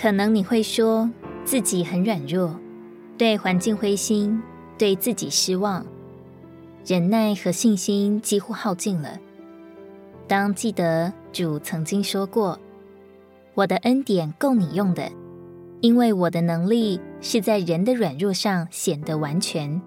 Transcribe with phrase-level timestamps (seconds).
[0.00, 1.10] 可能你会说
[1.44, 2.54] 自己很软弱，
[3.18, 4.40] 对环境灰心，
[4.78, 5.84] 对自己失望，
[6.86, 9.18] 忍耐和信心几乎耗尽了。
[10.28, 12.56] 当记得主曾经说过
[13.54, 15.10] ：“我的恩典够你用的，
[15.80, 19.82] 因为我的能力是在人的软弱上显得完全。”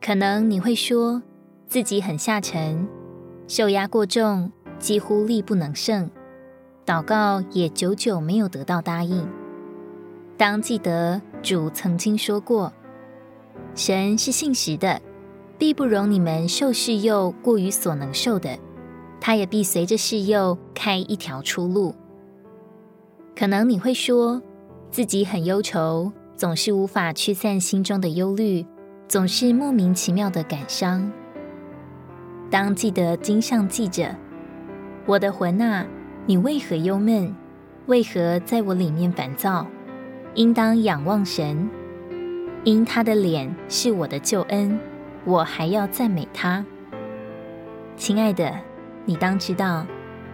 [0.00, 1.20] 可能你会说
[1.66, 2.86] 自己很下沉，
[3.48, 6.08] 受压过重，几乎力不能胜，
[6.86, 9.26] 祷告也久久没有得到答应。
[10.36, 12.72] 当记得主曾经说过
[13.74, 15.00] ：“神是信实的，
[15.56, 18.58] 必不容你们受试诱过于所能受的。”
[19.20, 21.94] 他也必随着试诱开一条出路。
[23.34, 24.42] 可能你会说
[24.90, 28.66] 自己很忧愁，总是无法驱散心中的忧虑，
[29.08, 31.10] 总是莫名其妙的感伤。
[32.50, 34.14] 当记得经上记着
[35.06, 35.86] ：“我的魂啊，
[36.26, 37.34] 你为何忧闷？
[37.86, 39.66] 为何在我里面烦躁？
[40.34, 41.68] 应当仰望神，
[42.64, 44.78] 因他的脸是我的救恩，
[45.24, 46.64] 我还要赞美他。”
[47.96, 48.52] 亲爱的。
[49.06, 49.86] 你当知道，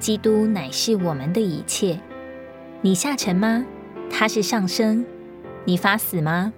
[0.00, 2.00] 基督乃是我们的一切。
[2.80, 3.64] 你下沉吗？
[4.10, 5.06] 他是上升。
[5.64, 6.52] 你发死吗？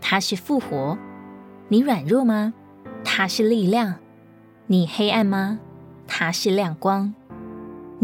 [0.00, 0.98] 他是复活。
[1.68, 2.52] 你软弱吗？
[3.04, 3.94] 他是力量。
[4.66, 5.60] 你黑暗吗？
[6.08, 7.14] 他是亮光。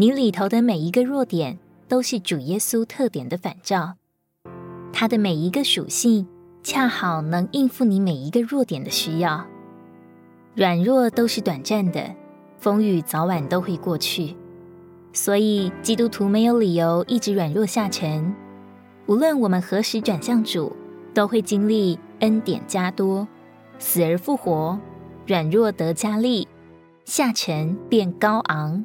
[0.01, 3.97] 你里头的每一个弱点，都是主耶稣特点的反照。
[4.93, 6.25] 他的每一个属性，
[6.63, 9.45] 恰好能应付你每一个弱点的需要。
[10.55, 12.15] 软弱都是短暂的。
[12.61, 14.37] 风雨早晚都会过去，
[15.13, 18.33] 所以基督徒没有理由一直软弱下沉。
[19.07, 20.77] 无论我们何时转向主，
[21.12, 23.27] 都会经历恩典加多，
[23.81, 24.79] 死而复活，
[25.27, 26.47] 软弱得加力，
[27.05, 28.85] 下沉变高昂。